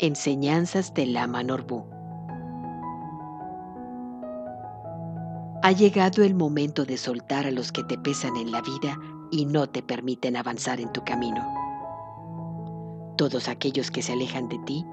Enseñanzas 0.00 0.92
de 0.92 1.06
Lama 1.06 1.44
Norbu. 1.44 1.84
Ha 5.62 5.70
llegado 5.70 6.24
el 6.24 6.34
momento 6.34 6.84
de 6.84 6.96
soltar 6.96 7.46
a 7.46 7.52
los 7.52 7.70
que 7.70 7.84
te 7.84 7.96
pesan 7.96 8.36
en 8.36 8.50
la 8.50 8.60
vida 8.60 8.98
y 9.30 9.46
no 9.46 9.68
te 9.68 9.84
permiten 9.84 10.36
avanzar 10.36 10.80
en 10.80 10.92
tu 10.92 11.04
camino. 11.04 11.46
Todos 13.16 13.48
aquellos 13.48 13.92
que 13.92 14.02
se 14.02 14.14
alejan 14.14 14.48
de 14.48 14.58
ti, 14.66 14.84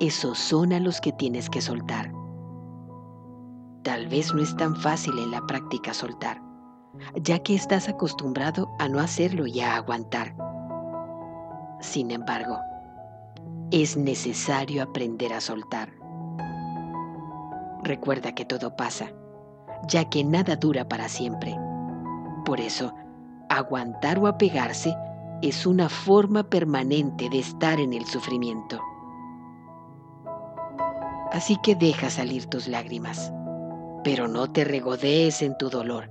esos 0.00 0.38
son 0.38 0.72
a 0.72 0.80
los 0.80 1.02
que 1.02 1.12
tienes 1.12 1.50
que 1.50 1.60
soltar. 1.60 2.10
Tal 3.82 4.08
vez 4.08 4.32
no 4.32 4.40
es 4.40 4.56
tan 4.56 4.74
fácil 4.74 5.18
en 5.18 5.32
la 5.32 5.42
práctica 5.42 5.92
soltar, 5.92 6.40
ya 7.22 7.40
que 7.40 7.54
estás 7.54 7.90
acostumbrado 7.90 8.70
a 8.78 8.88
no 8.88 9.00
hacerlo 9.00 9.46
y 9.46 9.60
a 9.60 9.76
aguantar. 9.76 10.34
Sin 11.82 12.10
embargo, 12.10 12.58
es 13.82 13.96
necesario 13.96 14.84
aprender 14.84 15.32
a 15.32 15.40
soltar. 15.40 15.90
Recuerda 17.82 18.32
que 18.32 18.44
todo 18.44 18.76
pasa, 18.76 19.10
ya 19.88 20.08
que 20.08 20.22
nada 20.22 20.54
dura 20.54 20.88
para 20.88 21.08
siempre. 21.08 21.56
Por 22.44 22.60
eso, 22.60 22.94
aguantar 23.48 24.20
o 24.20 24.28
apegarse 24.28 24.94
es 25.42 25.66
una 25.66 25.88
forma 25.88 26.44
permanente 26.44 27.28
de 27.28 27.40
estar 27.40 27.80
en 27.80 27.92
el 27.94 28.06
sufrimiento. 28.06 28.80
Así 31.32 31.56
que 31.64 31.74
deja 31.74 32.10
salir 32.10 32.46
tus 32.46 32.68
lágrimas, 32.68 33.32
pero 34.04 34.28
no 34.28 34.52
te 34.52 34.62
regodees 34.62 35.42
en 35.42 35.58
tu 35.58 35.68
dolor, 35.68 36.08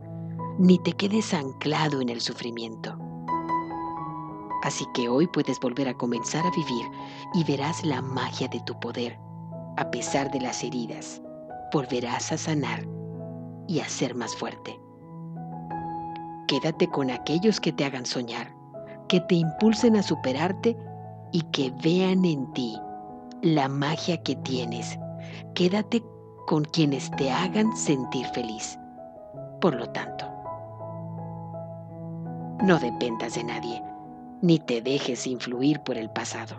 ni 0.60 0.80
te 0.80 0.92
quedes 0.92 1.34
anclado 1.34 2.02
en 2.02 2.10
el 2.10 2.20
sufrimiento. 2.20 3.03
Así 4.64 4.86
que 4.94 5.10
hoy 5.10 5.28
puedes 5.28 5.60
volver 5.60 5.90
a 5.90 5.94
comenzar 5.94 6.46
a 6.46 6.52
vivir 6.52 6.86
y 7.34 7.44
verás 7.44 7.86
la 7.86 8.02
magia 8.02 8.48
de 8.48 8.62
tu 8.62 8.80
poder. 8.80 9.20
A 9.76 9.92
pesar 9.92 10.32
de 10.32 10.40
las 10.40 10.64
heridas, 10.64 11.22
volverás 11.74 12.32
a 12.32 12.38
sanar 12.38 12.88
y 13.68 13.82
a 13.82 13.90
ser 13.90 14.16
más 14.16 14.34
fuerte. 14.34 14.80
Quédate 16.48 16.88
con 16.90 17.12
aquellos 17.12 17.60
que 17.60 17.74
te 17.74 17.84
hagan 17.84 18.06
soñar, 18.06 18.56
que 19.10 19.20
te 19.20 19.36
impulsen 19.36 19.98
a 19.98 20.04
superarte 20.04 20.78
y 21.34 21.42
que 21.52 21.74
vean 21.84 22.24
en 22.24 22.52
ti 22.54 22.80
la 23.42 23.68
magia 23.68 24.24
que 24.24 24.38
tienes. 24.38 24.98
Quédate 25.56 26.02
con 26.48 26.64
quienes 26.64 27.12
te 27.18 27.30
hagan 27.30 27.76
sentir 27.76 28.26
feliz. 28.28 28.80
Por 29.60 29.76
lo 29.76 29.90
tanto, 29.90 30.26
no 32.62 32.80
dependas 32.80 33.34
de 33.36 33.44
nadie 33.44 33.93
ni 34.44 34.60
te 34.60 34.82
dejes 34.82 35.26
influir 35.26 35.80
por 35.80 35.98
el 35.98 36.10
pasado. 36.10 36.58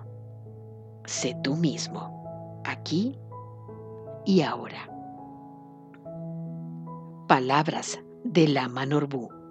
Sé 1.05 1.37
tú 1.43 1.55
mismo, 1.55 2.63
aquí 2.65 3.19
y 4.25 4.41
ahora. 4.41 4.89
Palabras 7.29 8.01
de 8.25 8.49
la 8.49 8.69
Manorbu. 8.69 9.44